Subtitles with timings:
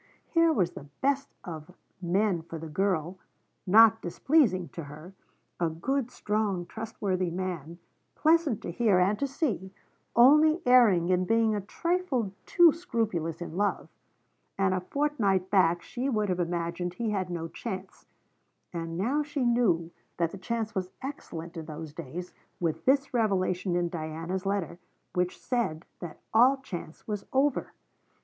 [0.31, 1.69] Here was the best of
[2.01, 3.19] men for the girl,
[3.67, 5.13] not displeasing to her;
[5.59, 7.77] a good, strong, trustworthy man,
[8.15, 9.71] pleasant to hear and to see,
[10.15, 13.89] only erring in being a trifle too scrupulous in love:
[14.57, 18.07] and a fortnight back she would have imagined he had no chance;
[18.73, 23.75] and now she knew that the chance was excellent in those days, with this revelation
[23.75, 24.79] in Diana's letter,
[25.13, 27.73] which said that all chance was over.